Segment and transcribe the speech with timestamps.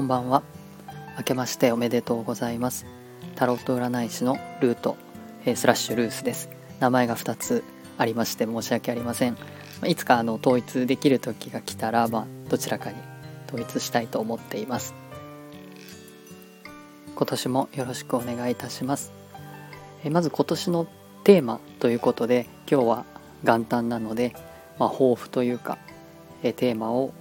[0.00, 0.42] こんばんは。
[1.18, 2.86] 明けましておめでとうございます。
[3.36, 4.96] タロット占い師のルート、
[5.44, 6.48] えー、スラッシュルースです。
[6.78, 7.62] 名前が2つ
[7.98, 9.36] ありまして申し訳ありません。
[9.84, 12.96] いつかあの統一できる時が来たら、まあ、どちらかに
[13.46, 14.94] 統一したいと思っています。
[17.14, 19.12] 今年もよろしくお願いいたします。
[20.02, 20.86] えまず今年の
[21.24, 23.04] テーマということで今日は
[23.44, 24.34] 元旦なので、
[24.78, 25.76] まあ、抱負というか
[26.42, 27.12] えテーマを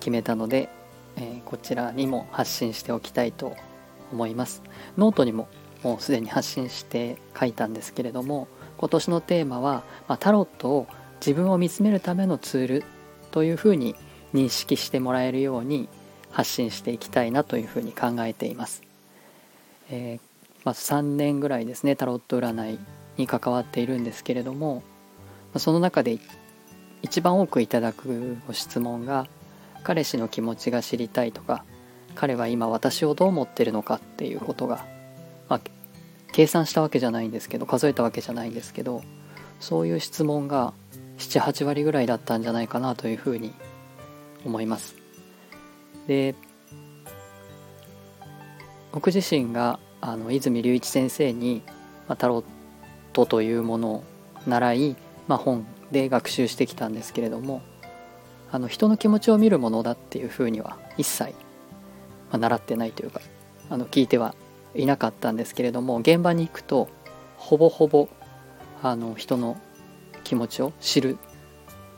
[0.00, 0.68] 決めたので、
[1.16, 3.56] えこちらにも発信しておきたいと
[4.12, 4.62] 思います。
[4.96, 5.48] ノートにも
[5.82, 10.86] もうすでに発信して書いたんですけれども今年のテーマは、まあ、タロットを
[11.20, 12.84] 自分を見つめるためのツール
[13.30, 13.94] というふうに
[14.32, 15.88] 認識してもらえるように
[16.30, 18.82] 発信していきたいなというふうに考えています、
[19.90, 20.20] えー、
[20.64, 22.78] まあ、3年ぐらいですねタロット占い
[23.16, 24.82] に関わっているんですけれども
[25.56, 26.18] その中で
[27.02, 29.28] 一番多くいただくご質問が
[29.84, 31.64] 彼氏の気持ちが知りたいとか
[32.14, 34.84] 彼は今私をどう思ってるのかっていうことが、
[35.48, 35.60] まあ、
[36.32, 39.02] 計算したわけじゃないんですけど数えたわけじゃないんですけど
[39.60, 40.72] そういう質問が
[41.18, 43.52] 78割ぐらいだったんじゃないかなというふうに
[44.44, 44.96] 思います。
[46.06, 46.34] で
[48.92, 51.62] 僕自身があの泉隆一先生に、
[52.08, 52.44] まあ、タロッ
[53.12, 54.04] トというものを
[54.46, 54.96] 習い、
[55.26, 57.62] まあ、本で学習してきたんですけれども
[58.54, 61.32] あの人の気持ちを見るものだっていうふうには一切、
[62.30, 63.20] まあ、習ってないというか
[63.68, 64.32] あの聞いては
[64.76, 66.88] いなかったんですけれども現場に行くと
[67.36, 68.08] ほぼほぼ
[68.80, 69.60] あの人の
[70.22, 71.18] 気持ちを知る、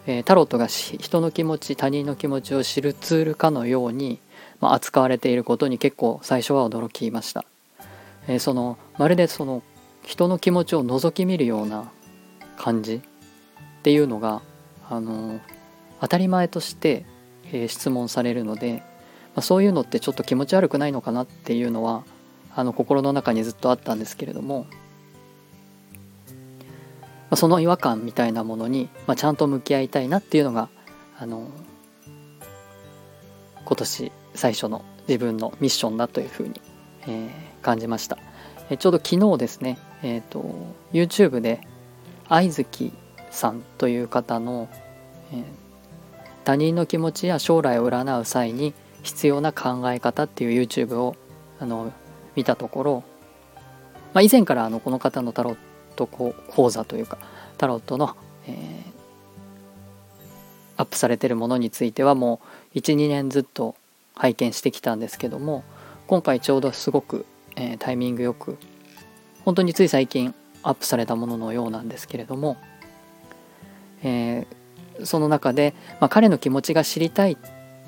[0.07, 4.19] えー、タロットが人の気持ち他人の気持ちを知るツールかのように、
[4.59, 7.45] まあ、扱われていることに結構最初は驚きました、
[8.29, 9.63] えー、そのまるでその
[10.07, 11.91] 人の気持ちを覗き見るような
[12.57, 14.41] 感じっていうのが
[14.89, 15.39] あの
[16.01, 17.05] 当たり前として、
[17.53, 18.83] えー、質問されるので、
[19.35, 22.05] まあ、そういうのってちょっと気持ち悪くないのかなっていうのは
[22.55, 24.67] あの心の中にずっとあったんですけれども、
[26.31, 26.35] ま
[27.31, 30.69] あ、その違和感みたいなものに、まあ、ちゃんと向き合いたいなっていうのが
[31.19, 31.49] あの
[33.65, 36.61] 今年最初の自分のミッションだというふうに、
[37.03, 37.31] えー、
[37.63, 38.19] 感じました、
[38.71, 41.61] えー、ちょうど昨日ですね、えーと、と YouTube で
[42.29, 42.93] 愛月
[43.31, 44.69] さんという方の、
[45.33, 45.45] えー、
[46.47, 51.17] 他人の気持ちや将来を占う際に必要な考え方っていう YouTube を
[51.59, 51.93] あの
[52.37, 53.05] 見たところ、
[54.15, 55.57] まあ、以前からあのこの方のタロッ
[55.97, 57.19] ト講座というか
[57.59, 58.55] タロットの、えー、
[60.77, 62.41] アップされてるものについてはも
[62.77, 63.75] う12年ずっと
[64.15, 65.65] 拝見してきたんですけども
[66.07, 67.27] 今回ちょうどすごく、
[67.57, 68.57] えー、タイミングよく
[69.45, 70.33] 本当につい最近
[70.63, 72.57] アップされたもののようなんですけれども、
[74.05, 74.66] えー、
[75.05, 77.37] その中で、まあ、彼の気持ちが知りたいっ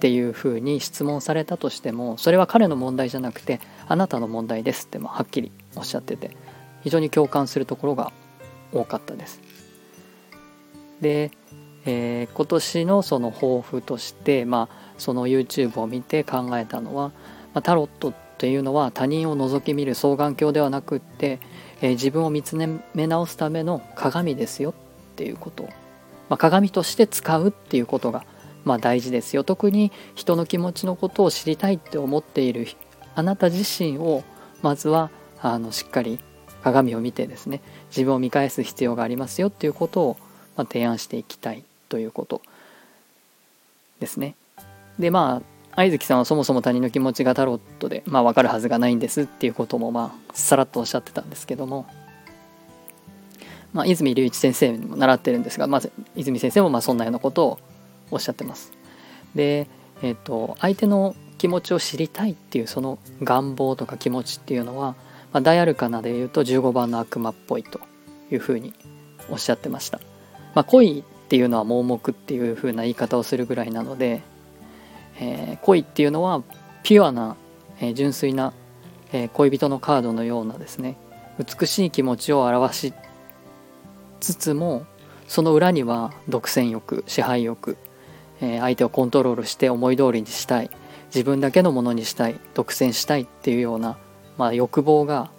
[0.01, 6.37] ていうふうに質問されたとしてもそれは彼の問題じゃなくてあなたの問題ですってまはっきりおっしゃってて
[6.83, 8.13] 非常に共感するところが
[8.73, 9.41] 多かったです。
[11.01, 11.31] で、
[11.85, 17.09] えー、今年のその抱負として、まあ、その YouTube を見て考えたのは、
[17.55, 21.41] まあ、タロットっていうのは他人を覗き見る双眼鏡ではなくって、
[21.81, 24.75] えー、自分を見つめ直すための鏡ですよっ
[25.17, 25.69] ていうこと
[26.29, 28.25] まあ、鏡として使うっていうことが、
[28.65, 32.67] まあ、大事ですよ特に人の気持ちのことを知りたいって思っている
[33.15, 34.23] あなた自身を
[34.63, 36.19] まずはあのしっかり
[36.63, 40.17] 鏡を見てですね自分を見返す必要がありますよっていうことを、
[40.57, 42.43] まあ、提案していきたいということ
[44.01, 44.35] ですね。
[44.99, 51.87] でまあ愛月さんはそもそも他人の気持ちがタロットで、まあ、分かるはずがないんですっていうこともまあさらっとおっしゃってたんですけども
[53.73, 57.59] まあ、泉隆一先生にも習ってるんですが、まず泉先生もまあそんなようなことを
[58.11, 58.73] おっしゃってます。
[59.35, 59.69] で、
[60.03, 64.95] えーと、相手の気持ちを知りたいっていうその願望とか気持ちっていうのは、
[65.33, 67.81] まあ、大アルカナでいうと15番の悪魔っぽいと
[68.31, 68.73] いうふうに
[69.31, 70.01] おっしゃってました。
[70.55, 74.23] まあ、恋っていうのは盲目っていうふうな言い方をするぐらいなので、
[75.21, 76.43] えー、恋っていうのは
[76.83, 77.37] ピュアな、
[77.81, 78.53] えー、純粋な、
[79.13, 80.97] えー、恋人のカードのようなですね
[81.39, 82.93] 美しい気持ちを表し
[84.21, 84.87] つつも
[85.27, 87.77] その裏には独占欲支配欲、
[88.41, 90.71] えー、相手をコントロールして思い通りにしたい
[91.07, 93.99] 自分だけのものにしたい独占したいっていうような、
[94.37, 95.31] まあ、欲望が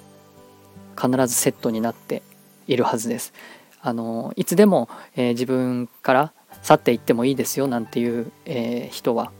[1.00, 2.24] 必ずセットになって
[2.68, 3.34] いるはずです。
[3.81, 9.32] あのいつでも、えー、自分から去っていってもいいですよなんていう、えー、人は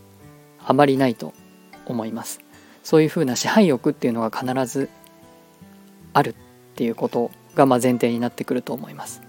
[0.66, 1.34] あまりないと
[1.86, 2.40] 思います。
[2.84, 4.90] そういうふうな支配欲っていうのが必ず
[6.14, 6.36] あるっ
[6.76, 9.29] ていうことがま前提になってくると思います。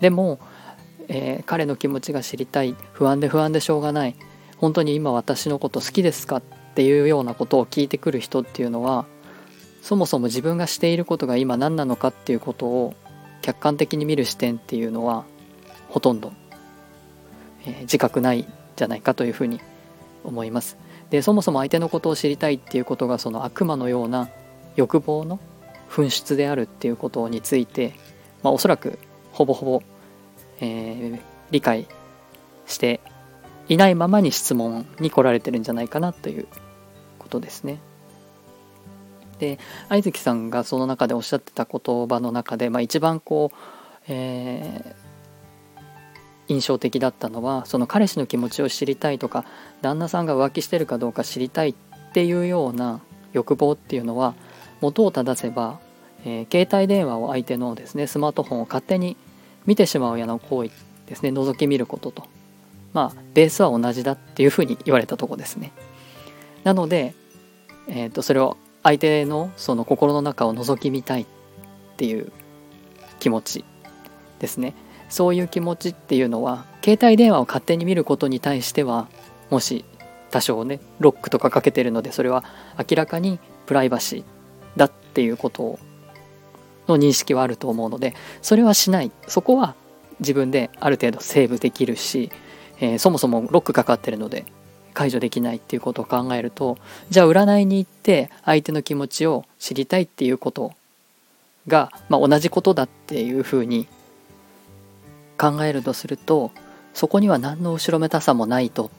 [0.00, 0.38] でも、
[1.08, 2.74] えー、彼の気持ちが知りたい。
[2.92, 4.16] 不安で不安でしょうがない。
[4.58, 6.36] 本当に今私のこと好きですか？
[6.38, 6.42] っ
[6.74, 9.06] ていうようなことを聞いてくる人っていうのは
[9.80, 12.94] そもそも自分がしていることが今何なのかっていうことを
[13.40, 15.24] 客観的に見る視点っていうのは
[15.88, 16.32] ほとんど、
[17.64, 18.46] えー、自覚ない
[18.76, 19.60] じゃないかというふうに
[20.24, 20.76] 思います。
[21.08, 24.28] でそもそも相手のことを知りたいっていうことがその悪魔のような
[24.74, 25.38] 欲望の
[25.88, 27.94] 紛失であるっていうことについて、
[28.42, 28.98] まあ、おそらく
[29.36, 29.82] ほぼほぼ、
[30.60, 31.86] えー、理解
[32.66, 33.00] して
[33.68, 36.46] いないままに質問に来られてるんじゃないかなという
[37.18, 37.78] ことですね。
[39.38, 39.58] で
[39.90, 43.56] 相月さんがその中でおっしゃってた言葉の中で、まあ、一番こう、
[44.08, 49.44] えー、印象的だったのはその彼氏の気持ちを知りたいとか
[49.82, 51.74] 旦那さんが浮気してるかどうか知りたいっ
[52.14, 53.02] ていうような
[53.34, 54.34] 欲望っていうのは
[54.80, 55.78] 元を正せば、
[56.24, 59.18] えー、携帯電話を相手のですねスマートフォンを勝手に
[59.66, 60.70] 見てしまうような行為
[61.06, 61.30] ですね。
[61.30, 62.24] 覗き見ることと。
[62.92, 65.72] まあベースは同じだっていうふうに言われたとこですね。
[66.64, 67.14] なので、
[67.88, 71.26] えー、とそれを相手のその心の中を覗き見たいっ
[71.96, 72.32] ていう
[73.18, 73.64] 気持ち
[74.38, 74.74] ですね。
[75.08, 79.08] そういう気持ちっていうのは携帯電話を勝手に見ることに対しては
[79.50, 79.84] もし
[80.30, 82.44] 多少ねロックとかかけてるのでそれは
[82.78, 84.24] 明らかにプライバシー
[84.76, 85.78] だっていうことを
[86.88, 89.10] の認識はあると思うのでそれはしない。
[89.26, 89.74] そこは
[90.20, 92.30] 自分である程度セーブできるし、
[92.80, 94.46] えー、そもそもロックかかってるので
[94.94, 96.78] 解除できないっていうことを考えると
[97.10, 100.72] じゃあ占いに行って相手の気持ちを知りたいっていうこと
[101.66, 103.86] が、まあ、同じことだっていうふうに
[105.38, 106.50] 考えるとすると
[106.94, 108.90] そこには何の後ろめたさもないと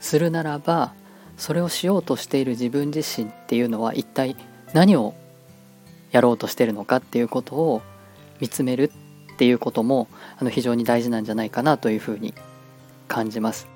[0.00, 0.92] するならば
[1.36, 4.36] それをしようとしている自分自身っていうのは一体
[4.74, 5.14] 何を
[6.10, 7.82] やろうとしてるのかっていうことを
[8.40, 8.92] 見つめる
[9.34, 10.08] っていうことも
[10.38, 12.34] あの非常に大事なんじゃないかなというふうに
[13.06, 13.68] 感じます。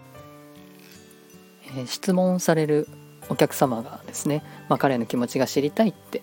[1.76, 2.88] え質問される
[3.28, 6.22] お客様がですね、まあ、彼の気持ちが知りたいって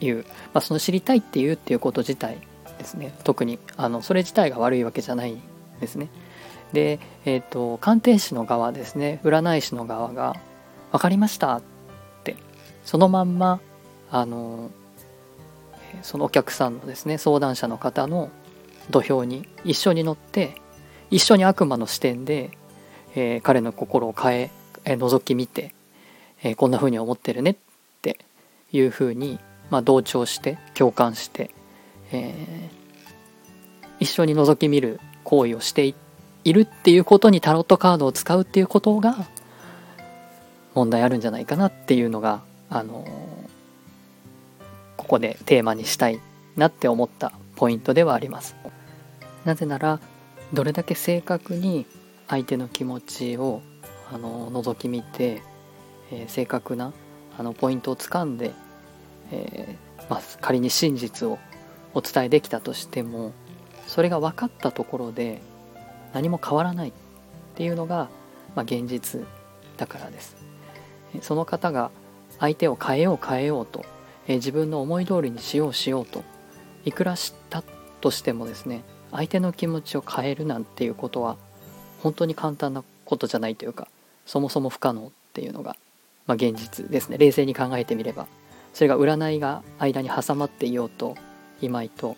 [0.00, 2.38] いう、まあ、その知りたいっていうっていうこと自体
[2.78, 5.40] ですね特にあのそれ自体が悪いわけじゃないん
[5.80, 6.08] ですね。
[6.72, 10.36] で、えーと、鑑定士の側ですね占い師の側が
[10.92, 11.62] 「分かりました」っ
[12.24, 12.36] て
[12.84, 13.60] そのまんま
[14.10, 14.70] あの
[16.02, 18.30] そのお客さんのですね相談者の方の
[18.90, 20.54] 土俵に一緒に乗って
[21.10, 22.50] 一緒に悪魔の視点で、
[23.14, 24.50] えー、彼の心を変え
[24.84, 25.74] え覗き見て、
[26.42, 27.56] えこんな風に思ってるねっ
[28.02, 28.18] て
[28.72, 29.38] いう風に、
[29.70, 31.50] まあ、同調して共感して、
[32.12, 35.94] えー、一緒に覗き見る行為をして
[36.44, 39.28] いるっていうことにタロットカードを使うっていうことが
[40.74, 43.08] 問題あるんじゃないかなっていうのが、あのー、
[45.10, 46.20] ここでテーマにしたい
[46.54, 48.54] なって思ったポイントではあります。
[49.44, 49.98] なぜなら
[50.52, 51.84] どれだけ正確に
[52.28, 53.60] 相手の気持ちを
[54.08, 55.42] あの覗き見て、
[56.12, 56.92] えー、正確な
[57.36, 58.52] あのポイントをつかんで、
[59.32, 61.40] えー、まあ、仮に真実を
[61.92, 63.32] お伝えできたとしても
[63.88, 65.42] それが分かったところで
[66.12, 66.92] 何も変わらないっ
[67.56, 68.08] ていうのが、
[68.54, 69.22] まあ、現実
[69.76, 70.36] だからです
[71.20, 71.90] その方が
[72.38, 73.84] 相手を変えよう変えようと、
[74.30, 76.22] えー、自分の思い通りにしようしようと
[76.84, 77.64] いくら知った
[78.00, 81.36] としてもですね相手の気持ちを変えるなんていうことは
[82.00, 83.88] 本当に簡単なことじゃないというか
[84.26, 85.74] そもそも不可能っていうのが、
[86.28, 87.18] まあ、現実ですね。
[87.18, 88.28] 冷静に考えてみれば
[88.72, 91.16] それが占いが間に挟まっていようと
[91.60, 92.16] いまいと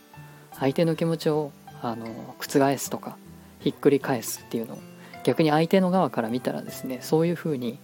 [0.59, 1.51] 相手の気持ちを
[1.81, 2.07] あの
[2.39, 3.17] 覆すとか
[3.61, 4.79] ひっくり返すっていうのを
[5.25, 7.79] 逆に相手の側から見たらですねそういうふうに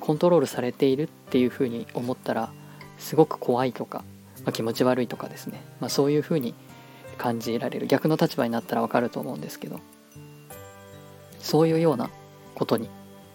[0.00, 2.52] コントロールされているっていうふうに思ったら
[2.98, 4.04] すごく怖いとか、
[4.44, 6.54] まあ、気持ち悪いとかですね、まあ、そういうふうに
[7.18, 7.86] 感じられる。
[7.86, 9.80] 逆の立場になったらわかると思うんですけど。
[11.44, 12.08] そういうような
[12.54, 12.88] ことに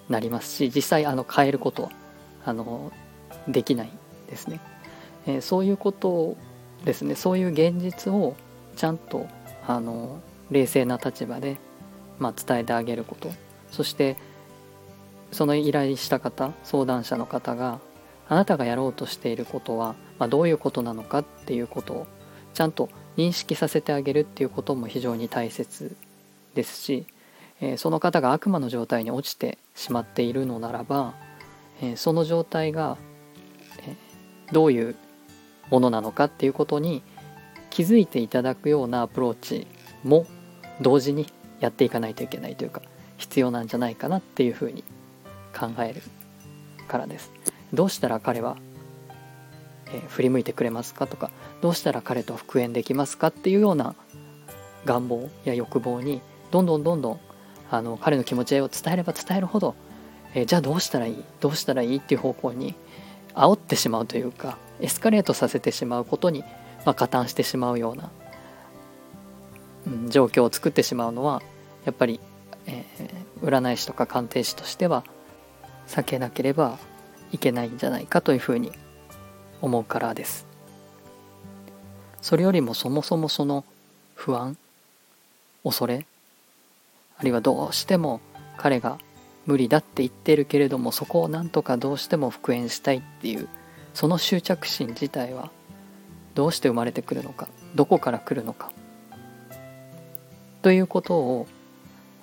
[0.10, 1.92] なりますし実際あの変えることは
[2.44, 2.92] あの
[3.48, 3.92] できない
[4.28, 4.60] ですね、
[5.28, 6.36] えー、そういうこと
[6.86, 8.36] ですねそういう現実を
[8.76, 9.28] ちゃんと
[9.68, 11.58] あの冷静な立場で、
[12.18, 13.30] まあ、伝えてあげること。
[13.70, 14.18] そして
[15.32, 17.80] その依頼した方相談者の方が
[18.30, 22.08] あなたがやろうとしていることは、まあ、どういうことなのかっていうことを
[22.54, 25.96] ちゃんと認識させてあげるっていうことも非常に大切
[26.56, 27.06] ですし
[27.62, 31.14] えその方が悪魔の状態に落ちてしまっているのならば、
[31.82, 32.98] えその状態が、
[33.86, 33.96] え
[34.52, 34.96] どういう
[35.70, 37.04] ものなのかっていうことに
[37.70, 39.68] 気づいていただくようなアプローチ
[40.04, 40.26] も
[40.82, 41.28] 同時に
[41.60, 42.82] やっていかないといけないというか
[43.18, 44.84] 必要なんじゃないかなっていうふうに
[45.58, 46.02] 考える
[46.88, 47.32] からです。
[47.74, 48.58] どうしたら彼は、
[49.92, 53.96] え振り向いてくれますかとかどうしたら彼と復縁できますかっていうような
[54.86, 56.22] 願望や欲望に
[56.52, 57.20] どんどんどんどん
[57.72, 59.76] あの彼の気持ちを伝えれば伝えるほど、
[60.34, 62.76] えー、じゃあどうしたらいいどうしたらいいっていう方向に
[63.36, 66.42] 煽ってしまうというかエスカレートさせてしまうことに、
[66.86, 68.12] まあ、加担してしまうような、
[69.88, 71.42] うん、状況を作ってしまうのは
[71.86, 72.20] やっぱり、
[72.66, 75.04] えー、占い師とか鑑定士としては
[75.88, 76.78] 避けなければ
[77.32, 78.72] いけないんじゃないかというふうに
[79.62, 80.48] 思うからです。
[82.22, 83.64] それよりもそもそもその
[84.16, 84.58] 不安
[85.64, 86.06] 恐れ
[87.18, 88.20] あるいはどうしても
[88.58, 88.98] 彼が
[89.46, 93.48] 無理だって言ってるけれどもそこをなんとかどうしても復縁したいっていう
[93.94, 95.50] その執着心自体は
[96.36, 98.72] どうして生まれてくるのかどこから来るのか
[100.62, 101.48] ということを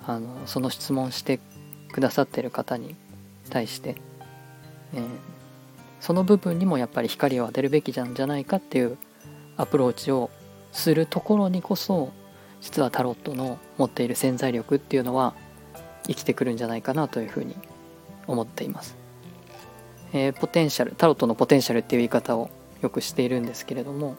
[0.05, 1.39] あのその質問して
[1.91, 2.95] くださってる方に
[3.49, 3.95] 対して、
[4.93, 5.01] えー、
[5.99, 8.97] その部分にもやっぱり光を当てるべきなんじゃないかっていう
[9.57, 10.29] アプローチを
[10.71, 12.11] するところにこそ
[12.61, 15.33] 実はタロットの持っている潜在力っていうのは
[16.07, 17.55] 生きてくるんじゃないかなというふうに
[18.27, 18.95] 思っています。
[20.13, 22.49] えー、ポテンシャルタロットのポテンシャルっていう言い方を
[22.81, 24.15] よくしているんですけれども、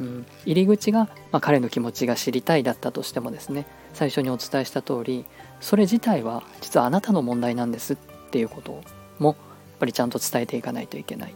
[0.00, 5.26] うん、入り口が、まあ、彼の気持ちが知りたいだったとしてもですね最初にお伝えした通り
[5.60, 7.96] それ自体は実はあなたの問題なんですっ
[8.30, 8.82] ていうことを
[9.18, 9.36] もやっ
[9.80, 11.34] ぱりちゃんと伝えていかないといけない。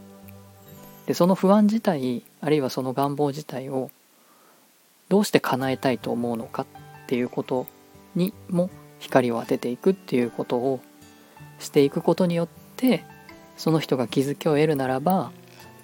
[1.06, 3.90] でその不安自体あるいはその願望自体を
[5.08, 7.66] どうして叶えたいと思うのかっていうこと
[8.16, 10.80] にも光を当てていくっていうことを
[11.60, 13.04] していくことによって
[13.56, 15.30] その人が気づきを得るならば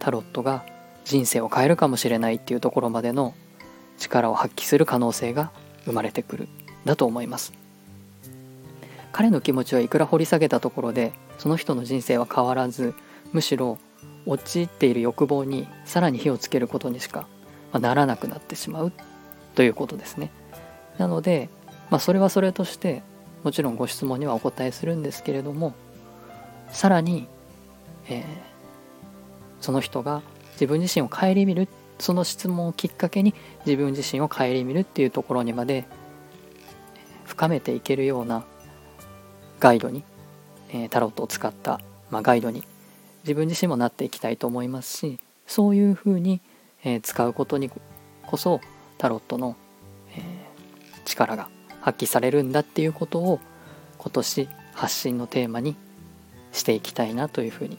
[0.01, 0.65] タロットが
[1.05, 3.35] 人生を変えるかもしれないっていうところまでの
[3.99, 5.53] 力を発揮する可能性が
[5.85, 6.49] 生まれてくる。
[6.85, 7.53] だと思います。
[9.13, 12.95] 彼の気持ちはいくら掘り下げたところでその人の人生は変わらず
[13.33, 13.77] むしろ
[14.27, 17.27] 陥っている欲望にさらに火をつけることにしか
[17.73, 18.93] ならなくなってしまう
[19.57, 20.31] ということですね。
[20.99, 21.49] なので、
[21.91, 23.03] まあ、それはそれとして
[23.43, 25.75] もちろんご質問にはお答えするんですけれども
[26.71, 27.27] さらに、
[28.09, 28.25] えー、
[29.61, 30.23] その人が
[30.53, 31.67] 自分自身を顧みる
[31.99, 33.35] その質問をきっかけに
[33.67, 35.87] 自分自身を顧みるっていうところにまで
[37.25, 38.45] 深めていけるような
[39.59, 40.05] ガイドに、
[40.73, 42.65] えー、タロットを使った、まあ、ガイドに
[43.25, 46.41] 自分自身もなっていきたいと思いますしそういうふうに、
[46.85, 47.71] えー、使うことに
[48.27, 48.61] こそ
[48.99, 49.57] タロットの、
[50.17, 51.49] えー、力が
[51.81, 53.41] 発揮されるんだっていうことを
[53.99, 55.77] 今年発信のテーマに
[56.53, 57.79] していきたいなというふうに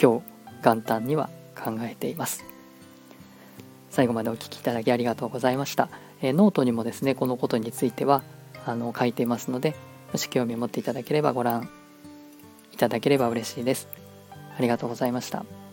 [0.00, 0.24] 今日
[0.62, 2.44] 元旦には考えています。
[3.90, 5.88] 最後までお聴きいただきありがとうございました、
[6.20, 8.22] えー、ノートにもですねこのことについては
[8.64, 9.74] あの書いていますので
[10.12, 11.68] もし興味を持っていただければご覧
[12.78, 13.88] ただければ嬉しいです
[14.58, 15.67] ありがとうございました。